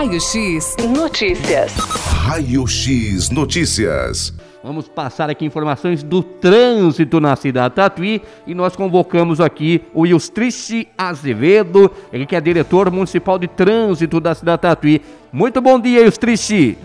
Raio 0.00 0.18
X 0.18 0.76
Notícias. 0.88 1.74
Raio 1.74 2.66
X 2.66 3.28
Notícias. 3.28 4.32
Vamos 4.64 4.88
passar 4.88 5.28
aqui 5.28 5.44
informações 5.44 6.02
do 6.02 6.22
trânsito 6.22 7.20
na 7.20 7.36
cidade 7.36 7.74
Tatuí 7.74 8.22
e 8.46 8.54
nós 8.54 8.74
convocamos 8.74 9.42
aqui 9.42 9.82
o 9.92 10.06
Ilstrice 10.06 10.88
Azevedo, 10.96 11.90
ele 12.10 12.24
que 12.24 12.34
é 12.34 12.40
diretor 12.40 12.90
municipal 12.90 13.38
de 13.38 13.46
trânsito 13.46 14.18
da 14.20 14.34
cidade 14.34 14.62
Tatuí. 14.62 15.02
Muito 15.30 15.60
bom 15.60 15.78
dia, 15.78 16.00
Ilstrice. 16.00 16.78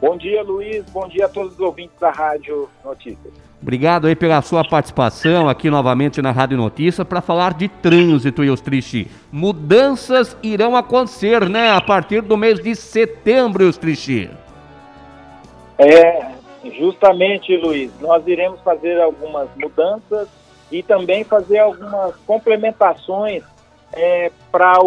Bom 0.00 0.16
dia, 0.16 0.40
Luiz. 0.44 0.84
Bom 0.92 1.08
dia 1.08 1.26
a 1.26 1.28
todos 1.28 1.54
os 1.54 1.58
ouvintes 1.58 1.98
da 1.98 2.12
Rádio 2.12 2.68
Notícias. 2.84 3.47
Obrigado 3.60 4.06
aí 4.06 4.14
pela 4.14 4.40
sua 4.40 4.64
participação 4.64 5.48
aqui 5.48 5.68
novamente 5.68 6.22
na 6.22 6.30
Rádio 6.30 6.56
Notícia 6.56 7.04
para 7.04 7.20
falar 7.20 7.54
de 7.54 7.68
trânsito, 7.68 8.44
Eustrichi. 8.44 9.10
Mudanças 9.32 10.36
irão 10.42 10.76
acontecer, 10.76 11.48
né, 11.48 11.72
a 11.72 11.80
partir 11.80 12.22
do 12.22 12.36
mês 12.36 12.60
de 12.60 12.74
setembro, 12.76 13.64
Eustrichi. 13.64 14.30
É, 15.76 16.30
justamente, 16.78 17.56
Luiz. 17.56 17.90
Nós 18.00 18.24
iremos 18.28 18.60
fazer 18.60 19.00
algumas 19.00 19.48
mudanças 19.56 20.28
e 20.70 20.82
também 20.82 21.24
fazer 21.24 21.58
algumas 21.58 22.14
complementações 22.26 23.42
é, 23.92 24.30
para 24.52 24.78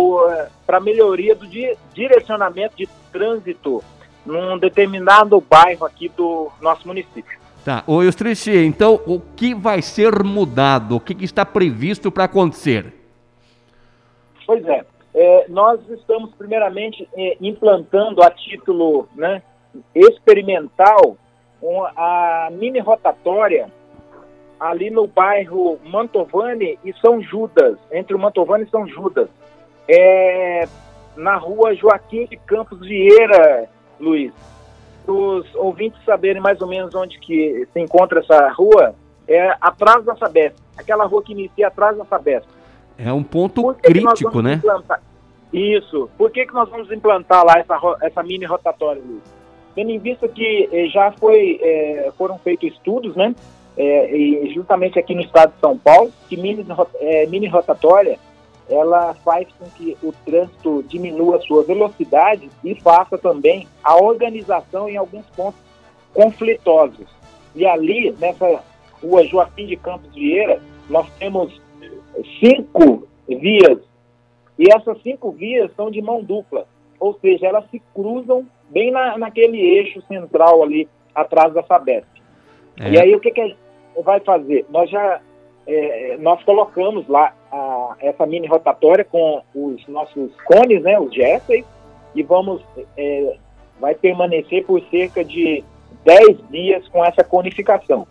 a 0.67 0.79
melhoria 0.79 1.35
do 1.35 1.45
di 1.45 1.75
direcionamento 1.93 2.77
de 2.77 2.87
trânsito 3.11 3.83
num 4.25 4.57
determinado 4.57 5.41
bairro 5.41 5.85
aqui 5.85 6.07
do 6.09 6.49
nosso 6.61 6.87
município. 6.87 7.40
Tá, 7.63 7.83
ô 7.85 8.01
Eustrici, 8.01 8.57
então 8.57 8.99
o 9.05 9.19
que 9.19 9.53
vai 9.53 9.83
ser 9.83 10.23
mudado? 10.23 10.95
O 10.95 10.99
que, 10.99 11.13
que 11.13 11.25
está 11.25 11.45
previsto 11.45 12.11
para 12.11 12.23
acontecer? 12.23 12.91
Pois 14.47 14.65
é, 14.65 14.83
é, 15.13 15.45
nós 15.47 15.79
estamos 15.89 16.31
primeiramente 16.33 17.07
é, 17.15 17.37
implantando 17.39 18.23
a 18.23 18.31
título 18.31 19.07
né, 19.15 19.43
experimental 19.93 21.17
a 21.95 22.49
mini 22.51 22.79
rotatória 22.79 23.71
ali 24.59 24.89
no 24.89 25.05
bairro 25.05 25.79
Mantovani 25.85 26.79
e 26.83 26.91
São 26.93 27.21
Judas, 27.21 27.77
entre 27.91 28.15
o 28.15 28.19
Mantovani 28.19 28.63
e 28.63 28.69
São 28.69 28.87
Judas, 28.87 29.29
é, 29.87 30.67
na 31.15 31.35
rua 31.35 31.75
Joaquim 31.75 32.25
de 32.25 32.37
Campos 32.37 32.79
Vieira, 32.79 33.69
Luiz 33.99 34.33
os 35.07 35.55
ouvintes 35.55 36.03
saberem 36.05 36.41
mais 36.41 36.61
ou 36.61 36.67
menos 36.67 36.93
onde 36.93 37.19
que 37.19 37.67
se 37.71 37.79
encontra 37.79 38.19
essa 38.19 38.49
rua, 38.49 38.95
é 39.27 39.55
atrás 39.61 40.03
da 40.05 40.15
Sabesp, 40.15 40.55
aquela 40.77 41.05
rua 41.05 41.23
que 41.23 41.31
inicia 41.31 41.67
atrás 41.67 41.97
da 41.97 42.05
Sabesp. 42.05 42.47
É 42.97 43.11
um 43.11 43.23
ponto 43.23 43.73
crítico, 43.75 44.41
né? 44.41 44.55
Implantar? 44.55 45.01
Isso. 45.51 46.09
Por 46.17 46.31
que, 46.31 46.45
que 46.45 46.53
nós 46.53 46.69
vamos 46.69 46.91
implantar 46.91 47.45
lá 47.45 47.57
essa, 47.57 47.77
essa 48.01 48.23
mini 48.23 48.45
rotatória, 48.45 49.01
Luiz? 49.05 49.23
Tendo 49.75 49.89
em 49.89 49.99
vista 49.99 50.27
que 50.27 50.69
eh, 50.71 50.87
já 50.87 51.11
foi, 51.13 51.59
eh, 51.61 52.11
foram 52.17 52.37
feitos 52.37 52.71
estudos, 52.71 53.15
né? 53.15 53.33
Eh, 53.77 54.15
e 54.15 54.53
justamente 54.53 54.99
aqui 54.99 55.15
no 55.15 55.21
estado 55.21 55.53
de 55.53 55.59
São 55.59 55.77
Paulo, 55.77 56.11
que 56.27 56.35
mini, 56.35 56.65
eh, 56.99 57.25
mini 57.27 57.47
rotatória 57.47 58.19
ela 58.71 59.13
faz 59.15 59.47
com 59.59 59.65
que 59.71 59.97
o 60.01 60.13
trânsito 60.25 60.83
diminua 60.87 61.35
a 61.35 61.41
sua 61.41 61.63
velocidade 61.63 62.49
e 62.63 62.73
faça 62.81 63.17
também 63.17 63.67
a 63.83 64.01
organização 64.01 64.87
em 64.87 64.95
alguns 64.95 65.25
pontos 65.35 65.59
conflitosos. 66.13 67.07
E 67.53 67.65
ali, 67.65 68.15
nessa 68.17 68.63
rua 69.03 69.25
Joaquim 69.25 69.65
de 69.65 69.75
Campos 69.75 70.13
Vieira, 70.13 70.61
nós 70.89 71.07
temos 71.19 71.61
cinco 72.39 73.07
vias, 73.27 73.79
e 74.57 74.71
essas 74.71 75.01
cinco 75.01 75.31
vias 75.31 75.69
são 75.75 75.91
de 75.91 76.01
mão 76.01 76.23
dupla, 76.23 76.65
ou 76.99 77.17
seja, 77.19 77.47
elas 77.47 77.69
se 77.69 77.81
cruzam 77.93 78.45
bem 78.69 78.91
na, 78.91 79.17
naquele 79.17 79.59
eixo 79.59 80.01
central 80.03 80.63
ali, 80.63 80.87
atrás 81.13 81.53
da 81.53 81.63
Sabesp. 81.63 82.07
É. 82.79 82.89
E 82.91 82.99
aí, 82.99 83.15
o 83.15 83.19
que, 83.19 83.31
que 83.31 83.41
a 83.41 83.47
gente 83.47 83.57
vai 84.01 84.19
fazer? 84.21 84.65
Nós 84.69 84.89
já 84.89 85.19
é, 85.67 86.17
nós 86.19 86.41
colocamos 86.43 87.07
lá 87.07 87.33
a, 87.51 87.95
essa 87.99 88.25
mini 88.25 88.47
rotatória 88.47 89.03
com 89.03 89.41
os 89.53 89.85
nossos 89.87 90.31
cones, 90.41 90.81
né, 90.81 90.99
os 90.99 91.13
Jessey, 91.13 91.65
e 92.15 92.23
vamos, 92.23 92.61
é, 92.97 93.37
vai 93.79 93.95
permanecer 93.95 94.65
por 94.65 94.81
cerca 94.89 95.23
de 95.23 95.63
10 96.05 96.49
dias 96.49 96.87
com 96.89 97.03
essa 97.03 97.23
conificação. 97.23 98.07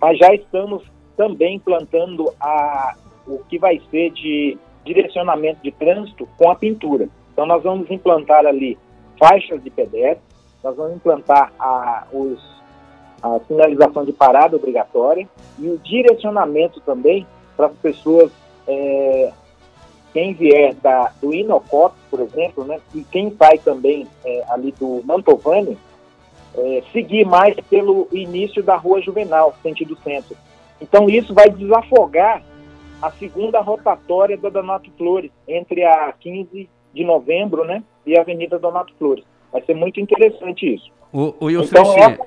Mas 0.00 0.18
já 0.18 0.34
estamos 0.34 0.82
também 1.16 1.56
implantando 1.56 2.32
a, 2.40 2.94
o 3.26 3.38
que 3.48 3.58
vai 3.58 3.80
ser 3.90 4.10
de 4.10 4.58
direcionamento 4.84 5.62
de 5.62 5.70
trânsito 5.70 6.28
com 6.36 6.50
a 6.50 6.54
pintura. 6.54 7.08
Então 7.32 7.46
nós 7.46 7.62
vamos 7.62 7.90
implantar 7.90 8.46
ali 8.46 8.78
faixas 9.18 9.62
de 9.62 9.70
pedestre, 9.70 10.22
nós 10.62 10.76
vamos 10.76 10.96
implantar 10.96 11.52
a, 11.58 12.06
os 12.12 12.52
a 13.22 13.38
sinalização 13.46 14.04
de 14.04 14.12
parada 14.12 14.56
obrigatória 14.56 15.28
e 15.58 15.68
o 15.68 15.78
direcionamento 15.78 16.80
também 16.80 17.24
para 17.56 17.66
as 17.66 17.76
pessoas, 17.76 18.32
é, 18.66 19.32
quem 20.12 20.34
vier 20.34 20.74
da, 20.74 21.12
do 21.20 21.34
Inocop, 21.34 21.94
por 22.10 22.20
exemplo, 22.20 22.64
né, 22.64 22.80
e 22.94 23.02
quem 23.04 23.34
sai 23.36 23.58
também 23.58 24.06
é, 24.24 24.44
ali 24.48 24.72
do 24.78 25.02
Mantovani, 25.04 25.78
é, 26.54 26.82
seguir 26.92 27.24
mais 27.24 27.56
pelo 27.70 28.06
início 28.12 28.62
da 28.62 28.76
Rua 28.76 29.00
Juvenal, 29.00 29.54
sentido 29.62 29.96
centro. 30.04 30.36
Então 30.80 31.08
isso 31.08 31.32
vai 31.32 31.48
desafogar 31.48 32.42
a 33.00 33.10
segunda 33.12 33.60
rotatória 33.60 34.36
da 34.36 34.48
Donato 34.48 34.90
Flores, 34.96 35.30
entre 35.48 35.84
a 35.84 36.12
15 36.20 36.68
de 36.94 37.04
novembro 37.04 37.64
né, 37.64 37.82
e 38.06 38.16
a 38.16 38.20
Avenida 38.20 38.58
Donato 38.58 38.92
Flores. 38.98 39.24
Vai 39.50 39.62
ser 39.62 39.74
muito 39.74 39.98
interessante 39.98 40.74
isso. 40.74 40.90
O, 41.12 41.34
o 41.40 41.50
então, 41.50 41.94
é, 41.98 42.18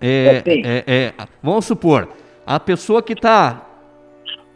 é, 0.00 0.42
é, 0.46 0.84
é, 0.86 1.14
vamos 1.42 1.64
supor, 1.64 2.08
a 2.46 2.58
pessoa 2.58 3.02
que 3.02 3.12
está 3.12 3.66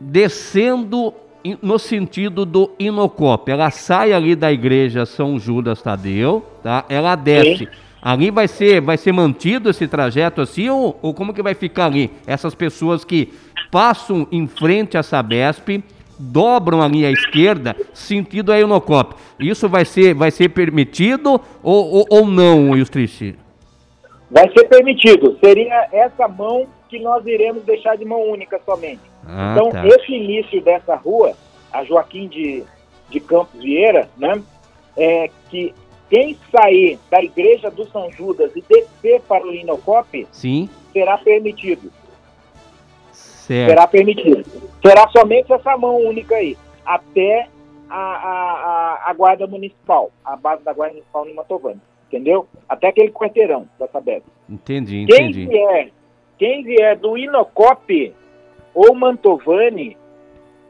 descendo 0.01 1.15
no 1.63 1.79
sentido 1.79 2.45
do 2.45 2.71
Inocop, 2.79 3.51
ela 3.51 3.71
sai 3.71 4.13
ali 4.13 4.35
da 4.35 4.53
igreja 4.53 5.07
São 5.07 5.39
Judas 5.39 5.81
Tadeu, 5.81 6.45
tá? 6.63 6.85
Ela 6.89 7.15
desce. 7.15 7.65
Sim. 7.65 7.69
Ali 8.01 8.31
vai 8.31 8.47
ser, 8.47 8.81
vai 8.81 8.97
ser 8.97 9.13
mantido 9.13 9.69
esse 9.69 9.87
trajeto 9.89 10.41
assim 10.41 10.69
ou, 10.69 10.99
ou 11.03 11.13
como 11.13 11.35
que 11.35 11.43
vai 11.43 11.55
ficar 11.55 11.87
ali? 11.87 12.11
Essas 12.27 12.55
pessoas 12.55 13.05
que 13.05 13.33
passam 13.71 14.27
em 14.31 14.47
frente 14.47 14.97
à 14.97 15.03
Sabesp, 15.03 15.83
dobram 16.19 16.83
ali 16.83 17.05
à 17.05 17.11
esquerda, 17.11 17.77
sentido 17.93 18.53
a 18.53 18.61
Inocop. 18.61 19.15
Isso 19.39 19.69
vai 19.69 19.85
ser, 19.85 20.15
vai 20.15 20.31
ser 20.31 20.49
permitido 20.51 21.41
ou, 21.63 21.93
ou, 21.93 22.07
ou 22.11 22.27
não, 22.27 22.77
Justiça? 22.77 23.35
Vai 24.31 24.49
ser 24.53 24.65
permitido. 24.65 25.37
Seria 25.43 25.89
essa 25.93 26.29
mão 26.29 26.67
que 26.89 26.99
nós 26.99 27.25
iremos 27.27 27.65
deixar 27.65 27.97
de 27.97 28.05
mão 28.05 28.23
única 28.23 28.61
somente. 28.65 29.01
Ah, 29.27 29.55
então, 29.55 29.71
tá. 29.71 29.87
esse 29.87 30.13
início 30.13 30.61
dessa 30.63 30.95
rua, 30.97 31.35
a 31.73 31.85
Joaquim 31.85 32.29
de, 32.29 32.65
de 33.11 33.21
Campos 33.21 33.61
Vieira, 33.61 34.09
né, 34.17 34.43
é 34.97 35.31
que 35.51 35.75
quem 36.09 36.39
sair 36.51 36.99
da 37.11 37.23
igreja 37.23 37.71
do 37.71 37.87
São 37.91 38.11
Judas 38.11 38.51
e 38.57 38.63
descer 38.63 39.21
para 39.23 39.47
o 39.47 39.51
Linocop, 39.51 40.27
Sim. 40.33 40.69
será 40.93 41.19
permitido. 41.19 41.93
Certo. 43.13 43.69
Será 43.69 43.87
permitido. 43.87 44.45
Será 44.81 45.09
somente 45.09 45.53
essa 45.53 45.77
mão 45.77 45.97
única 45.97 46.37
aí, 46.37 46.57
até 46.85 47.49
a, 47.91 47.97
a, 47.97 49.03
a, 49.07 49.11
a 49.11 49.13
Guarda 49.13 49.47
Municipal, 49.47 50.11
a 50.25 50.37
base 50.37 50.63
da 50.63 50.73
Guarda 50.73 50.95
Municipal 50.95 51.25
no 51.27 51.35
Matovani 51.35 51.81
entendeu? 52.09 52.49
Até 52.69 52.89
aquele 52.89 53.11
quarteirão 53.11 53.69
da 53.79 53.87
Sabesp. 53.89 54.27
Entendi, 54.49 55.03
entendi. 55.03 55.47
Quem 55.47 55.49
vier, 55.49 55.93
quem 56.39 56.63
vier 56.63 56.97
do 56.97 57.19
Inocop 57.19 58.15
ou 58.75 58.95
Mantovani, 58.95 59.97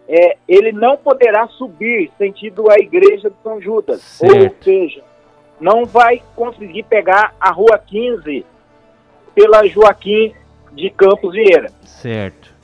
é, 0.09 0.39
ele 0.49 0.73
não 0.73 0.97
poderá 0.97 1.47
subir 1.49 2.11
sentido 2.17 2.71
a 2.71 2.79
igreja 2.79 3.29
de 3.29 3.37
São 3.43 3.61
Judas. 3.61 4.01
Certo. 4.01 4.35
Ou 4.35 4.63
seja, 4.63 5.03
não 5.61 5.85
vai 5.85 6.23
conseguir 6.35 6.85
pegar 6.85 7.35
a 7.39 7.51
rua 7.51 7.79
15 7.79 8.47
pela 9.35 9.67
Joaquim 9.67 10.35
de 10.73 10.89
Campos 10.91 11.33
Vieira. 11.33 11.71
Certo. 11.83 12.55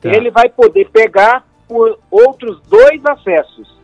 Tá. 0.00 0.10
Ele 0.10 0.30
vai 0.30 0.48
poder 0.48 0.88
pegar 0.90 1.46
por 1.66 1.98
outros 2.10 2.60
dois 2.62 3.04
acessos. 3.06 3.74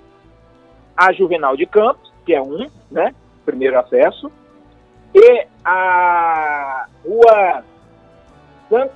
A 0.94 1.12
Juvenal 1.12 1.56
de 1.56 1.65
Campos, 1.65 2.12
que 2.27 2.35
é 2.35 2.43
um, 2.43 2.69
né? 2.91 3.15
primeiro 3.44 3.79
acesso, 3.79 4.31
e 5.15 5.47
a 5.65 6.22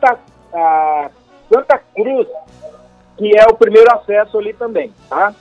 Santa, 0.06 1.11
Santa 1.53 1.79
Cruz, 1.94 2.29
que 3.17 3.37
é 3.37 3.44
o 3.47 3.56
primeiro 3.56 3.93
acesso 3.93 4.38
ali 4.38 4.53
também, 4.53 4.93
tá? 5.08 5.35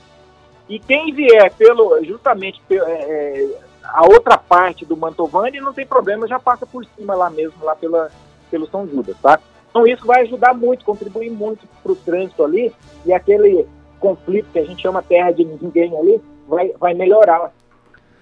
E 0.68 0.78
quem 0.78 1.12
vier 1.12 1.52
pelo, 1.54 2.02
justamente 2.04 2.60
é, 2.70 2.76
é, 2.76 3.58
a 3.84 4.02
outra 4.02 4.36
parte 4.36 4.84
do 4.84 4.96
Mantovani, 4.96 5.60
não 5.60 5.72
tem 5.72 5.86
problema, 5.86 6.26
já 6.26 6.38
passa 6.38 6.66
por 6.66 6.84
cima 6.84 7.14
lá 7.14 7.30
mesmo, 7.30 7.64
lá 7.64 7.76
pela, 7.76 8.10
pelo 8.50 8.66
São 8.68 8.86
Judas, 8.86 9.16
tá? 9.22 9.38
Então 9.70 9.86
isso 9.86 10.06
vai 10.06 10.22
ajudar 10.22 10.54
muito, 10.54 10.84
contribuir 10.84 11.30
muito 11.30 11.66
para 11.82 11.92
o 11.92 11.96
trânsito 11.96 12.42
ali, 12.42 12.74
e 13.04 13.12
aquele 13.12 13.66
conflito 14.00 14.50
que 14.52 14.58
a 14.58 14.64
gente 14.64 14.82
chama 14.82 15.02
terra 15.02 15.30
de 15.30 15.44
ninguém 15.44 15.96
ali, 15.96 16.20
vai, 16.48 16.72
vai 16.78 16.94
melhorar 16.94 17.52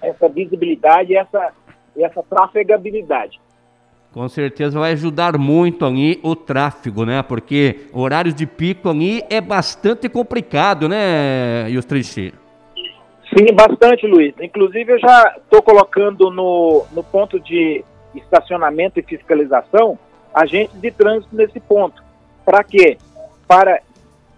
essa 0.02 0.28
visibilidade 0.28 1.12
e 1.12 1.16
essa, 1.16 1.52
essa 1.96 2.22
trafegabilidade. 2.22 3.40
Com 4.14 4.28
certeza 4.28 4.78
vai 4.78 4.92
ajudar 4.92 5.36
muito 5.36 5.84
ali 5.84 6.20
o 6.22 6.36
tráfego, 6.36 7.04
né? 7.04 7.20
Porque 7.20 7.88
horários 7.92 8.32
de 8.32 8.46
pico 8.46 8.88
ali 8.88 9.24
é 9.28 9.40
bastante 9.40 10.08
complicado, 10.08 10.88
né, 10.88 11.68
Yustrichi? 11.68 12.32
Sim, 13.36 13.52
bastante, 13.52 14.06
Luiz. 14.06 14.32
Inclusive, 14.40 14.92
eu 14.92 15.00
já 15.00 15.34
estou 15.36 15.60
colocando 15.60 16.30
no, 16.30 16.84
no 16.92 17.02
ponto 17.02 17.40
de 17.40 17.84
estacionamento 18.14 19.00
e 19.00 19.02
fiscalização 19.02 19.98
agentes 20.32 20.80
de 20.80 20.92
trânsito 20.92 21.34
nesse 21.34 21.58
ponto. 21.58 22.00
Para 22.44 22.62
quê? 22.62 22.96
Para 23.48 23.80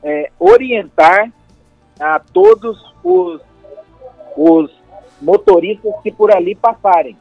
é, 0.03 0.31
orientar 0.41 1.31
a 2.01 2.19
todos 2.19 2.83
os, 3.05 3.43
os 4.35 4.71
motoristas 5.21 5.93
que 6.03 6.11
por 6.11 6.35
ali 6.35 6.55
passarem. 6.55 7.15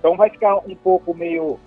Então 0.00 0.16
vai 0.16 0.30
ficar 0.30 0.56
um 0.56 0.74
pouco 0.74 1.14
meio 1.14 1.60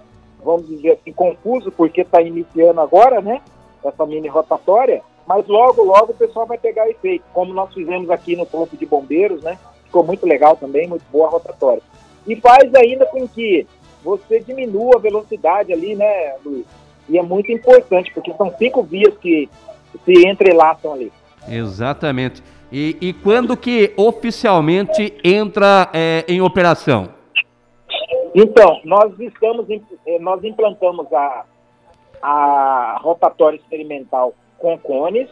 vamos 0.46 0.68
dizer 0.68 0.92
assim, 0.92 1.12
confuso, 1.12 1.72
porque 1.72 2.02
está 2.02 2.22
iniciando 2.22 2.80
agora, 2.80 3.20
né? 3.20 3.42
Essa 3.84 4.06
mini 4.06 4.28
rotatória, 4.28 5.02
mas 5.28 5.46
logo, 5.48 5.84
logo 5.84 6.12
o 6.12 6.16
pessoal 6.16 6.46
vai 6.46 6.58
pegar 6.58 6.90
efeito, 6.90 7.26
como 7.34 7.54
nós 7.54 7.74
fizemos 7.74 8.10
aqui 8.10 8.36
no 8.36 8.46
Corpo 8.46 8.78
de 8.78 8.86
Bombeiros, 8.86 9.42
né? 9.44 9.58
Ficou 9.86 10.04
muito 10.04 10.26
legal 10.26 10.56
também, 10.56 10.88
muito 10.88 11.04
boa 11.12 11.28
a 11.28 11.32
rotatória. 11.32 11.82
E 12.28 12.36
faz 12.36 12.74
ainda 12.76 13.06
com 13.08 13.28
que 13.28 13.68
você 14.04 14.40
diminua 14.40 14.96
a 14.96 15.00
velocidade 15.00 15.74
ali, 15.74 15.96
né, 15.96 16.36
Luiz? 16.46 16.66
E 17.10 17.18
é 17.18 17.22
muito 17.22 17.52
importante, 17.52 18.12
porque 18.14 18.34
são 18.34 18.54
cinco 18.58 18.84
vias 18.84 19.16
que 19.18 19.50
se 20.04 20.28
entrelaçam 20.28 20.94
ali. 20.94 21.12
Exatamente. 21.48 22.44
E, 22.72 22.98
e 23.00 23.14
quando 23.14 23.56
que 23.56 23.94
oficialmente 23.96 25.14
entra 25.24 25.90
é, 25.94 26.26
em 26.28 26.42
operação? 26.42 27.15
Então, 28.38 28.82
nós 28.84 29.18
estamos, 29.18 29.66
eh, 29.70 30.20
nós 30.20 30.44
implantamos 30.44 31.08
a, 31.14 31.46
a 32.22 33.00
rotatória 33.02 33.56
experimental 33.56 34.34
com 34.60 34.78
cones, 34.78 35.30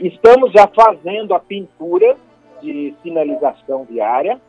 estamos 0.00 0.52
já 0.52 0.66
fazendo 0.68 1.34
a 1.34 1.38
pintura 1.38 2.16
de 2.62 2.94
sinalização 3.02 3.84
viária, 3.84 4.40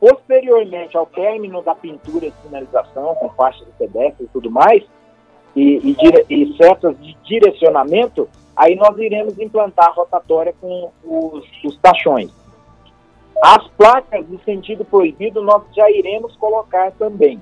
posteriormente 0.00 0.96
ao 0.96 1.04
término 1.04 1.60
da 1.60 1.74
pintura 1.74 2.30
de 2.30 2.36
sinalização, 2.42 3.14
com 3.16 3.28
faixa 3.34 3.62
de 3.66 3.72
pedestre 3.72 4.24
e 4.24 4.28
tudo 4.28 4.50
mais, 4.50 4.82
e, 5.54 5.94
e, 5.94 6.42
e 6.42 6.56
setas 6.56 6.98
de 7.02 7.14
direcionamento, 7.22 8.26
aí 8.56 8.74
nós 8.76 8.96
iremos 8.96 9.38
implantar 9.38 9.88
a 9.88 9.92
rotatória 9.92 10.54
com 10.58 10.90
os, 11.04 11.44
os 11.62 11.76
tachões. 11.82 12.37
As 13.42 13.66
placas 13.68 14.26
de 14.28 14.42
sentido 14.44 14.84
proibido 14.84 15.42
nós 15.42 15.62
já 15.74 15.90
iremos 15.90 16.34
colocar 16.36 16.90
também. 16.92 17.40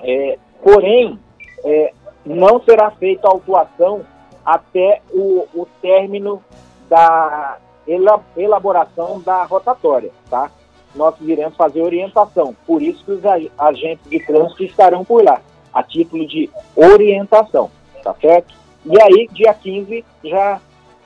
É, 0.00 0.38
porém, 0.62 1.18
é, 1.64 1.92
não 2.24 2.60
será 2.62 2.90
feita 2.92 3.26
a 3.26 3.30
autuação 3.30 4.04
até 4.44 5.02
o, 5.12 5.46
o 5.54 5.66
término 5.82 6.42
da 6.88 7.58
elaboração 8.36 9.20
da 9.20 9.44
rotatória, 9.44 10.10
tá? 10.28 10.50
Nós 10.94 11.14
iremos 11.20 11.56
fazer 11.56 11.82
orientação, 11.82 12.54
por 12.66 12.82
isso 12.82 13.04
que 13.04 13.12
os 13.12 13.22
agentes 13.58 14.08
de 14.08 14.18
trânsito 14.24 14.64
estarão 14.64 15.04
por 15.04 15.22
lá, 15.22 15.40
a 15.72 15.82
título 15.82 16.26
de 16.26 16.50
orientação, 16.74 17.70
tá 18.02 18.14
certo? 18.20 18.54
E 18.84 19.00
aí, 19.00 19.28
dia 19.32 19.54
15 19.54 20.04
já 20.24 20.60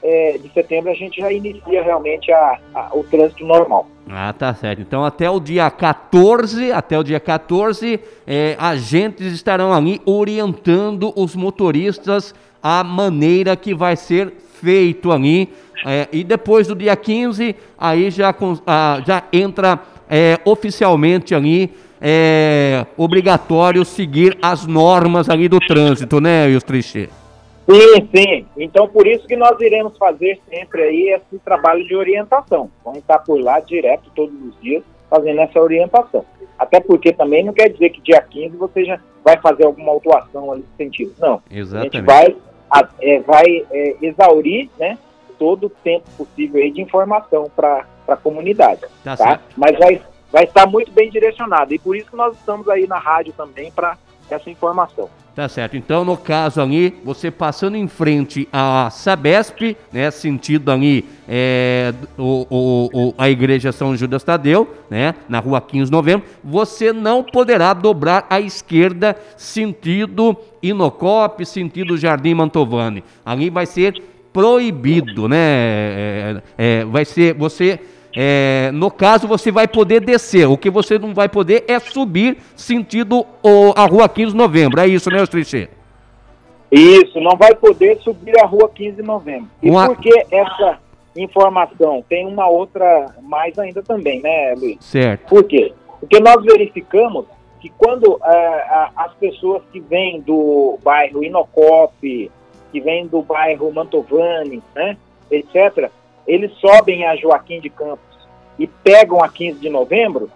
é, 0.05 0.37
de 0.37 0.53
setembro 0.53 0.91
a 0.91 0.95
gente 0.95 1.19
já 1.19 1.33
inicia 1.33 1.83
realmente 1.83 2.31
a, 2.31 2.59
a, 2.75 2.91
o 2.93 3.03
trânsito 3.03 3.45
normal. 3.45 3.89
Ah, 4.09 4.35
tá 4.35 4.55
certo. 4.55 4.83
Então 4.83 5.03
até 5.03 5.31
o 5.31 5.41
dia 5.41 5.71
14, 5.71 6.71
até 6.71 6.99
o 6.99 7.03
dia 7.03 7.19
14, 7.19 7.99
é, 8.27 8.55
agentes 8.59 9.33
estarão 9.33 9.73
ali 9.73 10.03
orientando 10.05 11.11
os 11.17 11.35
motoristas 11.35 12.35
a 12.63 12.85
maneira 12.85 13.57
que 13.57 13.75
vai 13.75 13.97
ser 13.97 14.35
feito 14.61 15.11
ali. 15.11 15.49
É, 15.87 16.07
e 16.13 16.23
depois 16.23 16.67
do 16.67 16.75
dia 16.75 16.95
15, 16.95 17.57
aí 17.79 18.11
já, 18.11 18.35
já 19.07 19.23
entra 19.33 19.81
é, 20.09 20.39
oficialmente 20.45 21.35
ali 21.35 21.73
é, 22.01 22.87
obrigatório 22.97 23.85
seguir 23.87 24.37
as 24.43 24.67
normas 24.67 25.31
ali 25.31 25.49
do 25.49 25.59
trânsito, 25.59 26.21
né, 26.21 26.47
Yustriche? 26.49 27.09
Sim, 27.69 28.09
sim. 28.15 28.47
Então, 28.57 28.87
por 28.89 29.07
isso 29.07 29.27
que 29.27 29.37
nós 29.37 29.59
iremos 29.61 29.97
fazer 29.97 30.41
sempre 30.49 30.83
aí 30.83 31.09
esse 31.11 31.39
trabalho 31.39 31.87
de 31.87 31.97
orientação. 31.97 32.71
Vamos 32.85 33.01
estar 33.01 33.19
por 33.21 33.41
lá 33.41 33.61
direto 33.61 34.11
todos 34.15 34.35
os 34.43 34.61
dias 34.61 34.83
fazendo 35.09 35.41
essa 35.41 35.61
orientação. 35.61 36.25
Até 36.59 36.81
porque 36.81 37.13
também 37.13 37.43
não 37.43 37.53
quer 37.53 37.69
dizer 37.69 37.91
que 37.91 38.01
dia 38.01 38.21
15 38.21 38.57
você 38.57 38.85
já 38.85 39.01
vai 39.25 39.39
fazer 39.39 39.65
alguma 39.65 39.93
autuação 39.93 40.53
ali 40.53 40.61
nesse 40.61 40.77
sentido. 40.77 41.15
Não. 41.19 41.43
Exatamente. 41.51 41.97
A 41.97 42.01
gente 42.01 42.07
vai, 42.07 42.37
a, 42.71 42.89
é, 43.01 43.21
vai 43.21 43.67
é, 43.71 43.97
exaurir 44.03 44.69
né, 44.79 44.99
todo 45.39 45.67
o 45.67 45.71
tempo 45.71 46.05
possível 46.17 46.63
aí 46.63 46.71
de 46.71 46.81
informação 46.81 47.51
para 47.55 47.87
a 48.07 48.17
comunidade. 48.17 48.83
Tá, 49.03 49.17
tá? 49.17 49.41
Mas 49.57 49.79
vai, 49.79 50.01
vai 50.31 50.45
estar 50.45 50.67
muito 50.67 50.93
bem 50.93 51.11
direcionado. 51.11 51.75
E 51.75 51.79
por 51.79 51.97
isso 51.97 52.11
que 52.11 52.17
nós 52.17 52.37
estamos 52.37 52.69
aí 52.69 52.87
na 52.87 52.99
rádio 52.99 53.33
também 53.33 53.71
para 53.73 53.97
essa 54.31 54.51
informação. 54.51 55.09
Tá 55.35 55.49
certo. 55.49 55.77
Então, 55.77 56.05
no 56.05 56.17
caso 56.17 56.61
ali, 56.61 56.95
você 57.05 57.29
passando 57.29 57.77
em 57.77 57.89
frente 57.89 58.49
à 58.53 58.89
Sabesp, 58.89 59.77
né, 59.93 60.09
sentido 60.13 60.71
ali 60.71 61.05
é, 61.29 61.93
o, 62.17 62.47
o, 62.49 62.91
o, 63.09 63.15
a 63.19 63.29
Igreja 63.29 63.73
São 63.73 63.97
Judas 63.97 64.23
Tadeu, 64.23 64.73
né, 64.89 65.13
na 65.29 65.41
rua 65.41 65.61
15 65.61 65.87
de 65.87 65.91
novembro, 65.91 66.25
você 66.43 66.93
não 66.93 67.25
poderá 67.25 67.75
dobrar 67.75 68.27
à 68.31 68.41
esquerda, 68.41 69.17
sentido 69.37 70.37
Inocop, 70.63 71.45
sentido 71.45 71.97
Jardim 71.97 72.35
Mantovani. 72.35 73.03
Ali 73.27 73.51
vai 73.51 73.67
ser 73.67 74.01
proibido, 74.33 75.29
né? 75.29 75.37
É, 75.39 76.43
é, 76.59 76.85
vai 76.85 77.05
ser, 77.05 77.35
você 77.35 77.81
é, 78.17 78.71
no 78.73 78.91
caso, 78.91 79.27
você 79.27 79.51
vai 79.51 79.67
poder 79.67 80.01
descer. 80.01 80.47
O 80.47 80.57
que 80.57 80.71
você 80.71 80.99
não 80.99 81.13
vai 81.13 81.29
poder 81.29 81.65
é 81.67 81.79
subir 81.81 82.39
sentido 82.55 83.27
o, 83.43 83.73
a 83.77 83.85
rua 83.87 84.09
15 84.09 84.33
de 84.33 84.37
novembro. 84.37 84.81
É 84.81 84.87
isso, 84.87 85.11
né, 85.11 85.21
Ostriche? 85.21 85.69
Isso, 86.71 87.21
não 87.21 87.37
vai 87.37 87.55
poder 87.55 87.99
subir 88.01 88.39
a 88.41 88.47
rua 88.47 88.69
15 88.69 88.97
de 88.97 89.03
novembro. 89.03 89.49
E 89.63 89.71
uma... 89.71 89.87
por 89.87 89.97
que 89.99 90.13
essa 90.31 90.79
informação? 91.17 92.05
Tem 92.09 92.27
uma 92.27 92.49
outra 92.49 93.15
mais 93.23 93.59
ainda 93.59 93.83
também, 93.83 94.21
né, 94.21 94.55
Luiz? 94.57 94.79
Certo. 94.81 95.29
Por 95.29 95.45
quê? 95.45 95.73
Porque 96.01 96.21
nós 96.21 96.43
verificamos 96.45 97.27
que 97.61 97.69
quando 97.71 98.21
é, 98.25 98.91
as 98.97 99.13
pessoas 99.15 99.63
que 99.73 99.81
vêm 99.81 100.21
do 100.21 100.79
bairro 100.85 101.25
Inocop, 101.25 102.31
que 102.71 102.81
vêm 102.81 103.07
do 103.07 103.23
bairro 103.23 103.73
Mantovani, 103.73 104.63
né, 104.75 104.97
etc., 105.31 105.91
eles 106.27 106.53
sobem 106.59 107.07
a 107.07 107.17
Joaquim 107.17 107.61
de 107.61 107.71
Campos 107.71 108.15
e 108.59 108.67
pegam 108.67 109.23
a 109.23 109.29
15 109.29 109.59
de 109.59 109.69
novembro, 109.69 110.31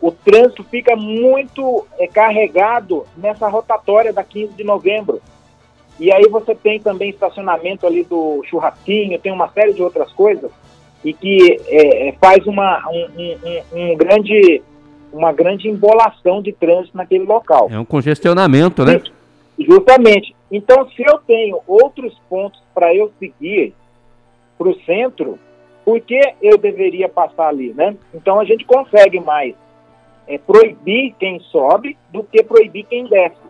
o 0.00 0.10
trânsito 0.10 0.64
fica 0.64 0.96
muito 0.96 1.86
é, 1.98 2.06
carregado 2.08 3.06
nessa 3.16 3.48
rotatória 3.48 4.12
da 4.12 4.24
15 4.24 4.54
de 4.54 4.64
novembro. 4.64 5.22
E 5.98 6.12
aí 6.12 6.28
você 6.28 6.54
tem 6.54 6.80
também 6.80 7.10
estacionamento 7.10 7.86
ali 7.86 8.02
do 8.02 8.42
churrasquinho, 8.48 9.18
tem 9.20 9.30
uma 9.30 9.48
série 9.50 9.72
de 9.72 9.82
outras 9.82 10.12
coisas, 10.12 10.50
e 11.04 11.12
que 11.12 11.60
é, 11.68 12.14
faz 12.20 12.44
uma, 12.46 12.82
um, 12.90 13.08
um, 13.16 13.92
um, 13.92 13.96
grande, 13.96 14.60
uma 15.12 15.32
grande 15.32 15.68
embolação 15.68 16.42
de 16.42 16.52
trânsito 16.52 16.96
naquele 16.96 17.24
local. 17.24 17.68
É 17.70 17.78
um 17.78 17.84
congestionamento, 17.84 18.84
né? 18.84 19.00
Justamente. 19.58 20.34
Então, 20.50 20.88
se 20.90 21.02
eu 21.02 21.18
tenho 21.18 21.60
outros 21.66 22.20
pontos 22.28 22.60
para 22.74 22.92
eu 22.94 23.12
seguir, 23.18 23.74
para 24.62 24.70
o 24.70 24.80
centro, 24.84 25.38
por 25.84 26.00
que 26.00 26.20
eu 26.40 26.56
deveria 26.56 27.08
passar 27.08 27.48
ali, 27.48 27.74
né? 27.74 27.96
Então 28.14 28.38
a 28.38 28.44
gente 28.44 28.64
consegue 28.64 29.18
mais 29.18 29.54
é, 30.28 30.38
proibir 30.38 31.14
quem 31.18 31.40
sobe 31.40 31.96
do 32.12 32.22
que 32.22 32.42
proibir 32.44 32.86
quem 32.86 33.06
desce. 33.08 33.42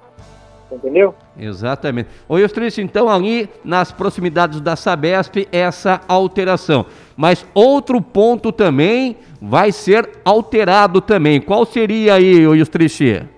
Entendeu? 0.70 1.14
Exatamente. 1.38 2.08
Ô 2.26 2.38
Eustrício, 2.38 2.82
então 2.82 3.06
ali 3.06 3.46
nas 3.62 3.92
proximidades 3.92 4.58
da 4.58 4.74
Sabesp, 4.74 5.46
essa 5.52 6.00
alteração. 6.08 6.86
Mas 7.14 7.46
outro 7.52 8.00
ponto 8.00 8.50
também 8.50 9.18
vai 9.40 9.70
ser 9.70 10.08
alterado 10.24 11.02
também. 11.02 11.42
Qual 11.42 11.66
seria 11.66 12.14
aí, 12.14 12.46
ô 12.46 12.54
Eustrício? 12.54 13.28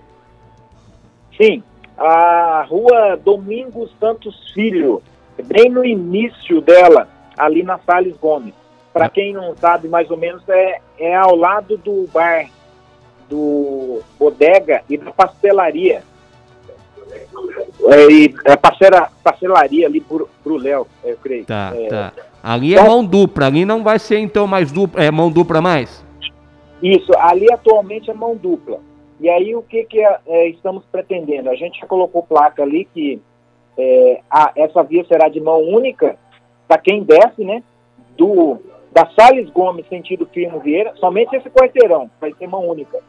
Sim, 1.35 1.61
a 1.97 2.65
rua 2.69 3.19
Domingos 3.21 3.93
Santos 3.99 4.53
Filho, 4.53 5.01
bem 5.43 5.69
no 5.69 5.83
início 5.83 6.61
dela, 6.61 7.09
ali 7.37 7.63
na 7.63 7.79
Salles 7.79 8.15
Gomes. 8.17 8.53
Para 8.93 9.09
quem 9.09 9.33
não 9.33 9.55
sabe, 9.57 9.87
mais 9.87 10.09
ou 10.09 10.17
menos, 10.17 10.41
é, 10.47 10.79
é 10.97 11.15
ao 11.15 11.35
lado 11.35 11.77
do 11.77 12.07
bar, 12.13 12.49
do 13.29 14.01
bodega 14.17 14.83
e 14.89 14.97
da 14.97 15.11
pastelaria. 15.11 16.01
É, 17.89 18.11
e 18.11 18.33
a 18.47 18.57
parceira, 18.57 19.09
pastelaria 19.23 19.87
ali 19.87 19.99
por, 19.99 20.29
pro 20.43 20.57
Léo, 20.57 20.87
eu 21.03 21.17
creio. 21.17 21.45
Tá, 21.45 21.73
é, 21.75 21.87
tá. 21.87 22.13
Ali 22.41 22.75
é 22.75 22.79
então, 22.79 22.87
mão 22.87 23.05
dupla, 23.05 23.47
ali 23.47 23.65
não 23.65 23.83
vai 23.83 23.99
ser 23.99 24.19
então 24.19 24.47
mais 24.47 24.71
dupla, 24.71 25.03
é 25.03 25.11
mão 25.11 25.31
dupla 25.31 25.61
mais? 25.61 26.05
Isso, 26.81 27.11
ali 27.17 27.51
atualmente 27.51 28.09
é 28.11 28.13
mão 28.13 28.35
dupla. 28.35 28.79
E 29.19 29.29
aí 29.29 29.55
o 29.55 29.61
que, 29.61 29.83
que 29.85 29.99
é, 29.99 30.19
é, 30.27 30.47
estamos 30.49 30.83
pretendendo? 30.91 31.49
A 31.49 31.55
gente 31.55 31.79
já 31.79 31.87
colocou 31.87 32.21
placa 32.21 32.63
ali 32.63 32.85
que 32.93 33.19
é, 33.77 34.21
a, 34.29 34.51
essa 34.55 34.83
via 34.83 35.03
será 35.05 35.27
de 35.27 35.39
mão 35.39 35.59
única 35.61 36.17
para 36.67 36.77
quem 36.77 37.03
desce, 37.03 37.43
né? 37.43 37.63
Do, 38.17 38.59
da 38.91 39.09
Salles 39.17 39.49
Gomes, 39.49 39.87
sentido 39.87 40.25
Firmo 40.25 40.59
Vieira, 40.59 40.93
somente 40.95 41.35
esse 41.35 41.49
quarteirão 41.49 42.09
vai 42.19 42.33
ser 42.33 42.47
mão 42.47 42.67
única. 42.67 42.99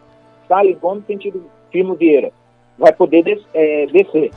Salles 0.48 0.78
Gomes, 0.78 1.06
sentido 1.06 1.44
Firmo 1.70 1.94
Vieira, 1.94 2.32
vai 2.78 2.92
poder 2.92 3.22
des, 3.22 3.42
é, 3.54 3.86
descer. 3.86 4.30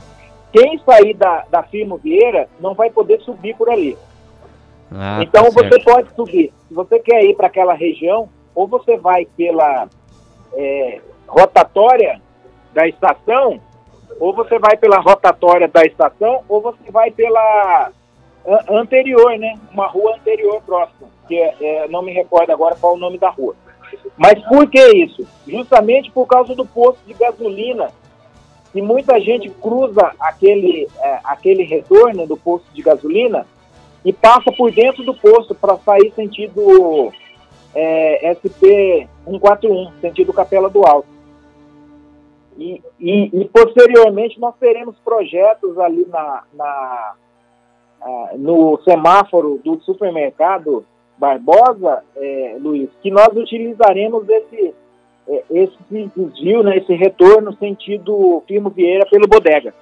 Quem 0.52 0.78
sair 0.78 1.14
da, 1.14 1.44
da 1.50 1.62
Firmo 1.62 1.96
Vieira 1.96 2.48
não 2.60 2.74
vai 2.74 2.90
poder 2.90 3.20
subir 3.20 3.56
por 3.56 3.68
ali. 3.68 3.96
Ah, 4.92 5.20
então 5.22 5.44
tá 5.44 5.50
você 5.50 5.80
pode 5.80 6.14
subir. 6.14 6.52
Se 6.68 6.74
você 6.74 6.98
quer 6.98 7.24
ir 7.24 7.36
para 7.36 7.46
aquela 7.46 7.74
região, 7.74 8.28
ou 8.54 8.66
você 8.66 8.96
vai 8.96 9.26
pela 9.36 9.88
é, 10.54 11.00
rotatória 11.26 12.20
da 12.72 12.88
estação, 12.88 13.60
ou 14.18 14.34
você 14.34 14.58
vai 14.58 14.76
pela 14.76 14.98
rotatória 14.98 15.68
da 15.68 15.82
estação, 15.84 16.42
ou 16.48 16.60
você 16.60 16.90
vai 16.90 17.10
pela 17.10 17.92
anterior, 18.68 19.38
né? 19.38 19.58
Uma 19.72 19.86
rua 19.86 20.16
anterior 20.16 20.60
próxima, 20.62 21.08
que 21.28 21.36
é, 21.36 21.54
é, 21.60 21.88
não 21.88 22.02
me 22.02 22.12
recordo 22.12 22.50
agora 22.50 22.76
qual 22.76 22.94
é 22.94 22.96
o 22.96 23.00
nome 23.00 23.18
da 23.18 23.28
rua. 23.28 23.54
Mas 24.16 24.40
por 24.46 24.68
que 24.68 24.80
isso? 24.92 25.26
Justamente 25.46 26.10
por 26.10 26.26
causa 26.26 26.54
do 26.54 26.64
posto 26.64 27.00
de 27.06 27.14
gasolina. 27.14 27.90
E 28.74 28.80
muita 28.80 29.20
gente 29.20 29.50
cruza 29.50 30.12
aquele, 30.20 30.86
é, 31.00 31.18
aquele 31.24 31.64
retorno 31.64 32.26
do 32.26 32.36
posto 32.36 32.72
de 32.72 32.82
gasolina 32.82 33.44
e 34.04 34.12
passa 34.12 34.52
por 34.52 34.70
dentro 34.70 35.02
do 35.02 35.12
posto 35.12 35.54
para 35.54 35.76
sair 35.78 36.12
sentido 36.14 37.12
é, 37.74 38.32
SP 38.38 39.08
141, 39.24 39.92
sentido 40.00 40.32
Capela 40.32 40.70
do 40.70 40.86
Alto. 40.86 41.08
E, 42.56 42.82
e, 42.98 43.40
e, 43.40 43.44
posteriormente 43.46 44.38
nós 44.38 44.54
teremos 44.60 44.96
projetos 44.98 45.78
ali 45.78 46.06
na, 46.06 46.42
na 46.52 47.14
no 48.36 48.80
semáforo 48.84 49.60
do 49.64 49.80
supermercado 49.80 50.84
Barbosa, 51.18 52.02
é, 52.16 52.56
Luiz, 52.60 52.88
que 53.02 53.10
nós 53.10 53.28
utilizaremos 53.36 54.26
esse, 54.28 54.74
é, 55.28 55.44
esse 55.50 55.76
desvio, 56.16 56.62
né, 56.62 56.78
esse 56.78 56.94
retorno 56.94 57.54
sentido 57.56 58.42
Firmo 58.48 58.70
Vieira 58.70 59.06
pelo 59.10 59.28
Bodega. 59.28 59.74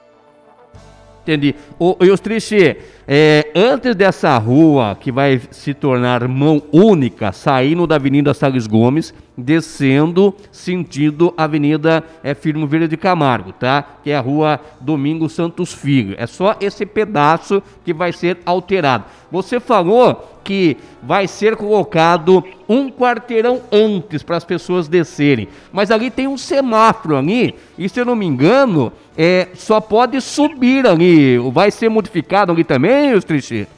Entendi. 1.23 1.55
O 1.78 1.95
Ostriche, 2.11 2.78
é, 3.07 3.52
antes 3.55 3.95
dessa 3.95 4.37
rua 4.38 4.97
que 4.99 5.12
vai 5.12 5.38
se 5.50 5.75
tornar 5.75 6.26
mão 6.26 6.62
única, 6.73 7.33
saindo 7.33 7.87
da 7.87 7.97
Avenida 7.97 8.33
Salles 8.33 8.67
Gomes, 8.67 9.12
descendo 9.38 10.35
sentido 10.50 11.33
Avenida 11.37 12.02
é, 12.25 12.35
Firmo 12.35 12.66
Vieira 12.66 12.88
de 12.88 12.97
Camargo, 12.97 13.52
tá? 13.52 13.85
Que 14.02 14.11
é 14.11 14.16
a 14.16 14.21
rua 14.21 14.61
Domingos 14.80 15.33
Santos 15.33 15.73
Filho. 15.73 16.16
É 16.18 16.26
só 16.26 16.57
esse 16.61 16.85
pedaço 16.85 17.62
que 17.85 17.95
vai 17.95 18.12
ser 18.12 18.38
alterado. 18.45 19.04
Você 19.30 19.61
falou 19.61 20.40
que 20.42 20.76
vai 21.02 21.28
ser 21.28 21.54
colocado 21.54 22.42
um 22.68 22.90
quarteirão 22.90 23.61
antes 23.71 24.23
para 24.23 24.37
as 24.37 24.45
pessoas 24.45 24.88
descerem. 24.88 25.47
Mas 25.71 25.90
ali 25.90 26.11
tem 26.11 26.26
um 26.26 26.38
semáforo 26.38 27.16
ali, 27.16 27.54
e 27.78 27.88
se 27.88 28.00
eu 28.00 28.04
não 28.04 28.16
me 28.16 28.26
engano, 28.26 28.92
é, 29.16 29.49
só 29.54 29.80
pode 29.80 30.21
subir 30.21 30.87
ali. 30.87 31.38
Vai 31.52 31.71
ser 31.71 31.88
modificado 31.88 32.50
ali 32.50 32.64
também, 32.64 33.14
os 33.14 33.25
Trichy? 33.25 33.68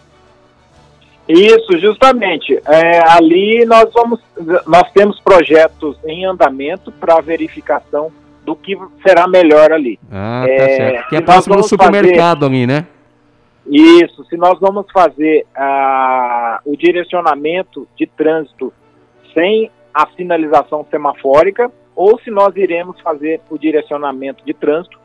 Isso, 1.30 1.78
justamente. 1.78 2.60
É, 2.66 3.00
ali 3.10 3.64
nós 3.64 3.90
vamos, 3.92 4.20
nós 4.66 4.90
temos 4.92 5.20
projetos 5.20 5.96
em 6.04 6.24
andamento 6.24 6.90
para 6.92 7.20
verificação 7.20 8.10
do 8.44 8.56
que 8.56 8.76
será 9.06 9.28
melhor 9.28 9.72
ali. 9.72 9.98
Ah, 10.10 10.44
tá 10.44 10.52
é, 10.52 10.76
certo. 10.76 11.08
Que 11.08 11.16
é 11.16 11.20
próximo 11.20 11.56
do 11.56 11.62
supermercado 11.62 12.40
fazer... 12.40 12.46
ali, 12.46 12.66
né? 12.66 12.86
Isso, 13.66 14.24
se 14.24 14.36
nós 14.36 14.58
vamos 14.58 14.86
fazer 14.92 15.46
ah, 15.54 16.60
o 16.64 16.76
direcionamento 16.76 17.86
de 17.96 18.06
trânsito 18.06 18.72
sem 19.32 19.70
a 19.94 20.08
sinalização 20.16 20.84
semafórica 20.90 21.70
ou 21.94 22.18
se 22.20 22.30
nós 22.30 22.56
iremos 22.56 22.98
fazer 23.00 23.40
o 23.50 23.58
direcionamento 23.58 24.44
de 24.44 24.54
trânsito 24.54 24.98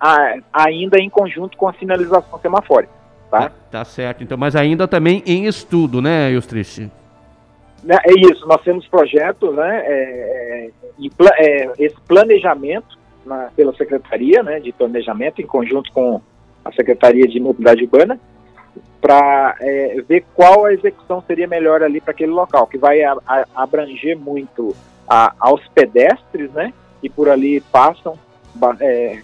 ah, 0.00 0.36
ainda 0.52 0.98
em 0.98 1.10
conjunto 1.10 1.56
com 1.56 1.68
a 1.68 1.74
sinalização 1.74 2.38
semafórica. 2.38 2.97
Tá? 3.30 3.52
tá 3.70 3.84
certo, 3.84 4.24
então, 4.24 4.38
mas 4.38 4.56
ainda 4.56 4.88
também 4.88 5.22
em 5.26 5.46
estudo, 5.46 6.00
né, 6.00 6.30
Eustriche? 6.30 6.90
É, 7.86 8.10
é 8.10 8.12
isso, 8.18 8.46
nós 8.46 8.62
temos 8.62 8.86
projetos, 8.86 9.54
né, 9.54 9.82
é, 9.84 10.70
é, 10.98 11.64
é, 11.64 11.72
esse 11.78 11.96
planejamento 12.06 12.98
na, 13.26 13.50
pela 13.54 13.74
Secretaria 13.74 14.42
né, 14.42 14.58
de 14.58 14.72
Planejamento, 14.72 15.42
em 15.42 15.46
conjunto 15.46 15.92
com 15.92 16.20
a 16.64 16.72
Secretaria 16.72 17.28
de 17.28 17.38
Mobilidade 17.38 17.84
Urbana, 17.84 18.18
para 19.00 19.56
é, 19.60 20.02
ver 20.08 20.24
qual 20.34 20.64
a 20.64 20.72
execução 20.72 21.22
seria 21.26 21.46
melhor 21.46 21.82
ali 21.82 22.00
para 22.00 22.10
aquele 22.10 22.32
local, 22.32 22.66
que 22.66 22.78
vai 22.78 23.02
a, 23.02 23.16
a, 23.26 23.44
abranger 23.54 24.18
muito 24.18 24.74
a, 25.08 25.34
aos 25.38 25.66
pedestres, 25.68 26.50
né? 26.52 26.72
E 27.02 27.08
por 27.08 27.28
ali 27.28 27.60
passam, 27.60 28.18
é, 28.80 29.22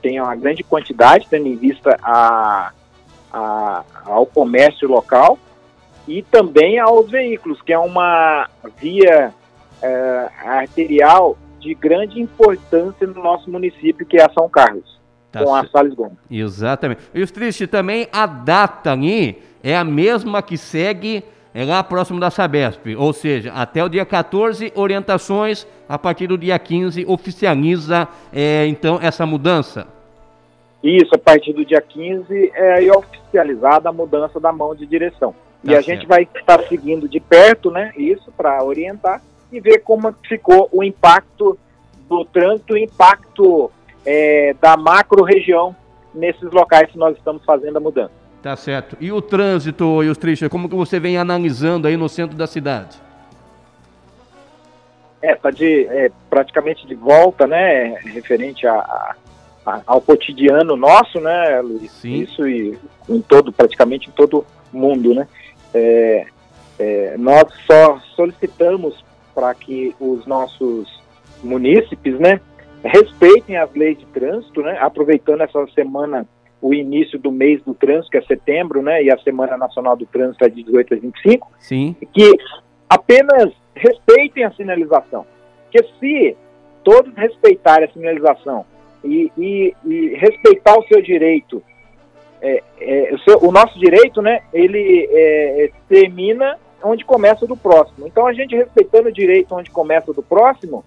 tem 0.00 0.20
uma 0.20 0.34
grande 0.34 0.62
quantidade, 0.62 1.26
tendo 1.28 1.46
em 1.46 1.56
vista 1.56 1.98
a, 2.02 2.72
a, 3.32 3.84
ao 4.04 4.26
comércio 4.26 4.88
local 4.88 5.38
e 6.06 6.22
também 6.22 6.78
aos 6.78 7.10
veículos, 7.10 7.60
que 7.62 7.72
é 7.72 7.78
uma 7.78 8.48
via 8.78 9.32
é, 9.82 10.28
arterial 10.44 11.36
de 11.58 11.74
grande 11.74 12.20
importância 12.20 13.06
no 13.06 13.22
nosso 13.22 13.50
município, 13.50 14.06
que 14.06 14.16
é 14.16 14.24
a 14.24 14.32
São 14.32 14.48
Carlos. 14.48 14.98
Tá 15.30 15.44
com 15.44 15.54
a 15.54 15.64
Salles 15.68 15.94
Gomes. 15.94 16.18
Exatamente. 16.28 17.02
E 17.14 17.22
os 17.22 17.30
tristes 17.30 17.68
também, 17.68 18.08
a 18.12 18.26
data 18.26 18.92
ali 18.92 19.40
é 19.62 19.76
a 19.76 19.84
mesma 19.84 20.42
que 20.42 20.56
segue 20.56 21.22
é 21.52 21.64
lá 21.64 21.82
próximo 21.82 22.20
da 22.20 22.30
Sabesp, 22.30 22.94
ou 22.96 23.12
seja, 23.12 23.52
até 23.52 23.82
o 23.82 23.88
dia 23.88 24.06
14, 24.06 24.72
orientações, 24.76 25.66
a 25.88 25.98
partir 25.98 26.28
do 26.28 26.38
dia 26.38 26.56
15, 26.56 27.04
oficializa 27.08 28.06
é, 28.32 28.66
então 28.66 29.00
essa 29.02 29.26
mudança? 29.26 29.86
Isso, 30.82 31.14
a 31.14 31.18
partir 31.18 31.52
do 31.52 31.64
dia 31.64 31.80
15 31.80 32.52
é 32.54 32.90
oficializada 32.90 33.88
a 33.88 33.92
mudança 33.92 34.40
da 34.40 34.52
mão 34.52 34.74
de 34.74 34.86
direção. 34.86 35.32
Tá 35.32 35.72
e 35.72 35.74
a 35.74 35.82
certo. 35.82 35.86
gente 35.86 36.06
vai 36.06 36.22
estar 36.34 36.62
seguindo 36.64 37.08
de 37.08 37.20
perto, 37.20 37.70
né, 37.70 37.92
isso 37.96 38.32
para 38.32 38.64
orientar 38.64 39.20
e 39.52 39.60
ver 39.60 39.80
como 39.80 40.14
ficou 40.26 40.68
o 40.72 40.82
impacto 40.82 41.58
do 42.08 42.24
trânsito, 42.24 42.74
o 42.74 42.78
impacto 42.78 43.70
é, 44.06 44.54
da 44.60 44.76
macro 44.76 45.22
região 45.22 45.76
nesses 46.14 46.50
locais 46.50 46.90
que 46.90 46.98
nós 46.98 47.16
estamos 47.16 47.44
fazendo 47.44 47.76
a 47.76 47.80
mudança. 47.80 48.12
Tá 48.42 48.56
certo. 48.56 48.96
E 49.00 49.12
o 49.12 49.20
trânsito, 49.20 50.02
Ilustrisha, 50.02 50.48
como 50.48 50.68
que 50.68 50.74
você 50.74 50.98
vem 50.98 51.18
analisando 51.18 51.86
aí 51.86 51.96
no 51.96 52.08
centro 52.08 52.36
da 52.36 52.46
cidade? 52.46 52.96
É, 55.20 55.34
tá 55.34 55.50
de, 55.50 55.86
é, 55.86 56.10
praticamente 56.30 56.86
de 56.86 56.94
volta, 56.94 57.46
né, 57.46 57.98
referente 58.04 58.66
a, 58.66 58.72
a, 58.72 59.14
ao 59.86 60.00
cotidiano 60.00 60.76
nosso, 60.76 61.20
né, 61.20 61.60
Luiz? 61.60 61.90
Sim. 61.92 62.22
Isso 62.22 62.46
e 62.46 62.78
em 63.08 63.20
todo, 63.20 63.52
praticamente 63.52 64.08
em 64.08 64.12
todo 64.12 64.44
mundo, 64.72 65.14
né? 65.14 65.26
É, 65.74 66.26
é, 66.78 67.16
nós 67.18 67.44
só 67.66 67.98
solicitamos 68.16 69.04
para 69.34 69.54
que 69.54 69.94
os 70.00 70.26
nossos 70.26 71.00
munícipes, 71.42 72.18
né, 72.18 72.40
respeitem 72.84 73.56
as 73.56 73.72
leis 73.74 73.98
de 73.98 74.06
trânsito, 74.06 74.62
né? 74.62 74.78
Aproveitando 74.80 75.42
essa 75.42 75.66
semana, 75.74 76.26
o 76.60 76.74
início 76.74 77.18
do 77.18 77.30
mês 77.30 77.62
do 77.62 77.74
trânsito, 77.74 78.10
que 78.10 78.18
é 78.18 78.22
setembro, 78.22 78.82
né? 78.82 79.02
E 79.02 79.10
a 79.10 79.18
Semana 79.18 79.56
Nacional 79.56 79.96
do 79.96 80.06
Trânsito 80.06 80.44
é 80.44 80.48
de 80.48 80.62
18 80.62 80.94
a 80.94 80.96
25. 80.98 81.52
Sim. 81.58 81.96
Que 82.12 82.36
apenas 82.88 83.52
respeitem 83.74 84.44
a 84.44 84.52
sinalização. 84.52 85.26
Porque 85.64 85.86
se 85.98 86.36
todos 86.84 87.14
respeitarem 87.14 87.88
a 87.88 87.92
sinalização 87.92 88.64
e, 89.04 89.32
e, 89.36 89.74
e 89.84 90.14
respeitar 90.16 90.78
o 90.78 90.86
seu 90.86 91.00
direito, 91.00 91.62
é, 92.40 92.62
é, 92.80 93.14
o, 93.14 93.18
seu, 93.20 93.44
o, 93.44 93.52
nosso 93.52 93.78
direito, 93.78 94.22
né? 94.22 94.40
Ele 94.52 95.08
é, 95.10 95.70
termina 95.88 96.58
onde 96.82 97.04
começa 97.04 97.46
do 97.46 97.56
próximo. 97.56 98.06
Então, 98.06 98.26
a 98.26 98.32
gente 98.32 98.56
respeitando 98.56 99.08
o 99.08 99.12
direito 99.12 99.54
onde 99.54 99.70
começa 99.70 100.12
do 100.12 100.22
próximo, 100.22 100.84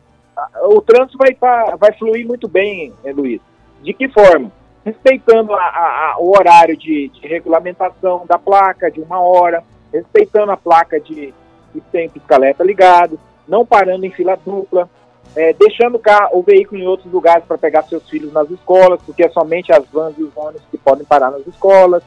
o 0.64 0.82
trânsito 0.82 1.18
vai, 1.18 1.34
tá, 1.34 1.76
vai 1.76 1.92
fluir 1.94 2.26
muito 2.26 2.48
bem, 2.48 2.94
eh, 3.04 3.14
Luiz. 3.14 3.42
De 3.82 3.94
que 3.94 4.08
forma? 4.08 4.52
Respeitando 4.84 5.54
a, 5.54 5.62
a, 5.62 6.16
o 6.20 6.36
horário 6.36 6.76
de, 6.76 7.10
de, 7.10 7.28
regulamentação 7.28 8.26
da 8.26 8.38
placa, 8.38 8.90
de 8.90 9.00
uma 9.00 9.20
hora, 9.20 9.64
respeitando 9.94 10.52
a 10.52 10.58
placa 10.58 11.00
de, 11.00 11.34
de 11.74 11.82
tempo 11.92 12.18
escaleta 12.18 12.64
ligado, 12.64 13.20
não 13.48 13.66
parando 13.66 14.06
em 14.06 14.12
fila 14.12 14.38
dupla, 14.44 14.90
é, 15.36 15.54
deixando 15.54 15.96
o, 15.96 16.00
carro, 16.00 16.38
o 16.38 16.44
veículo 16.44 16.82
em 16.82 16.88
outros 16.88 17.12
lugares 17.12 17.46
para 17.46 17.58
pegar 17.58 17.84
seus 17.84 18.08
filhos 18.10 18.32
nas 18.32 18.50
escolas, 18.50 19.02
porque 19.06 19.24
é 19.24 19.30
somente 19.30 19.72
as 19.72 19.86
vans 19.88 20.16
e 20.18 20.24
os 20.24 20.36
ônibus 20.36 20.62
que 20.70 20.78
podem 20.78 21.06
parar 21.06 21.32
nas 21.32 21.46
escolas, 21.48 22.04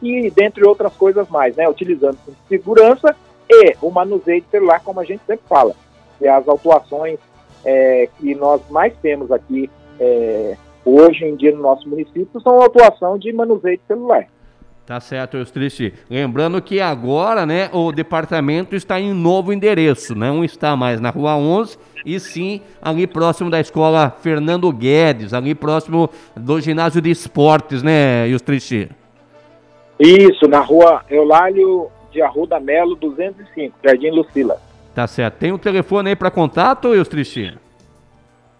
e 0.00 0.30
dentre 0.30 0.66
outras 0.66 0.94
coisas 0.94 1.28
mais, 1.28 1.56
né? 1.56 1.68
Utilizando 1.68 2.16
segurança 2.48 3.16
e 3.50 3.74
o 3.82 3.90
manuseio 3.90 4.40
de 4.40 4.48
celular, 4.48 4.80
como 4.84 5.00
a 5.00 5.04
gente 5.04 5.22
sempre 5.26 5.44
fala. 5.48 5.74
e 6.20 6.28
as 6.28 6.46
autuações 6.46 7.18
é, 7.64 8.08
que 8.18 8.34
nós 8.34 8.60
mais 8.70 8.92
temos 9.02 9.32
aqui 9.32 9.68
é, 9.98 10.56
hoje 10.84 11.24
em 11.24 11.34
dia 11.34 11.52
no 11.52 11.62
nosso 11.62 11.88
município 11.88 12.40
são 12.40 12.60
a 12.60 12.64
autuação 12.64 13.18
de 13.18 13.32
manuseio 13.32 13.78
de 13.78 13.84
celular. 13.86 14.28
Tá 14.88 15.00
certo, 15.00 15.36
Eustriche. 15.36 15.92
Lembrando 16.08 16.62
que 16.62 16.80
agora, 16.80 17.44
né, 17.44 17.68
o 17.74 17.92
departamento 17.92 18.74
está 18.74 18.98
em 18.98 19.12
novo 19.12 19.52
endereço, 19.52 20.14
não 20.14 20.42
está 20.42 20.74
mais 20.74 20.98
na 20.98 21.10
Rua 21.10 21.36
11, 21.36 21.76
e 22.06 22.18
sim 22.18 22.62
ali 22.80 23.06
próximo 23.06 23.50
da 23.50 23.60
escola 23.60 24.08
Fernando 24.08 24.72
Guedes, 24.72 25.34
ali 25.34 25.54
próximo 25.54 26.08
do 26.34 26.58
ginásio 26.58 27.02
de 27.02 27.10
esportes, 27.10 27.82
né, 27.82 28.26
Eustriche? 28.28 28.88
Isso, 30.00 30.48
na 30.48 30.60
Rua 30.60 31.04
Eulálio 31.10 31.90
de 32.10 32.22
Arruda 32.22 32.58
Melo, 32.58 32.96
205, 32.96 33.76
Jardim 33.84 34.08
Lucila. 34.08 34.58
Tá 34.94 35.06
certo. 35.06 35.34
Tem 35.34 35.52
um 35.52 35.58
telefone 35.58 36.08
aí 36.08 36.16
para 36.16 36.30
contato, 36.30 36.94
Eustriche? 36.94 37.52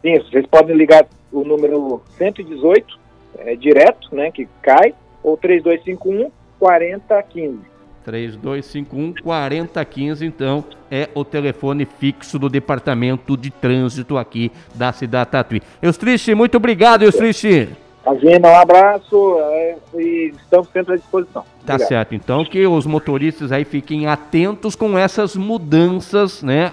Sim, 0.03 0.19
vocês 0.19 0.45
podem 0.45 0.77
ligar 0.77 1.07
o 1.33 1.43
número 1.43 2.03
118, 2.19 2.99
é, 3.39 3.57
direto, 3.57 4.15
né, 4.15 4.31
que 4.31 4.47
cai, 4.61 4.93
ou 5.23 5.37
3251 5.37 6.31
4015. 6.59 7.59
3251 8.05 9.23
4015, 9.23 10.25
então, 10.25 10.65
é 10.91 11.09
o 11.15 11.25
telefone 11.25 11.85
fixo 11.85 12.39
do 12.39 12.49
Departamento 12.49 13.37
de 13.37 13.51
Trânsito 13.51 14.17
aqui 14.17 14.51
da 14.75 14.93
cidade 14.93 15.31
Tatuí. 15.31 15.61
Eustriche, 15.83 16.35
muito 16.35 16.57
obrigado, 16.57 17.03
Eustriche. 17.03 17.69
Imagina, 18.07 18.49
um 18.49 18.57
abraço 18.57 19.37
é, 19.41 19.77
e 19.95 20.33
estamos 20.35 20.69
sempre 20.71 20.95
à 20.95 20.97
disposição. 20.97 21.43
Tá 21.67 21.75
Obrigado. 21.75 21.89
certo, 21.89 22.15
então 22.15 22.45
que 22.45 22.67
os 22.67 22.87
motoristas 22.87 23.53
aí 23.53 23.65
fiquem 23.65 24.07
atentos 24.07 24.75
com 24.75 24.97
essas 24.97 25.37
mudanças, 25.37 26.43
né? 26.43 26.73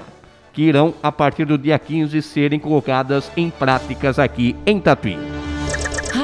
Que 0.54 0.62
irão, 0.62 0.94
a 1.04 1.12
partir 1.12 1.44
do 1.44 1.58
dia 1.58 1.78
15, 1.78 2.22
serem 2.22 2.60
colocadas 2.60 3.30
em 3.36 3.50
práticas 3.50 4.18
aqui 4.18 4.56
em 4.66 4.80
Tatuí. 4.80 5.18